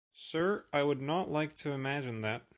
[0.13, 2.41] Sir, I would not like to imagine that.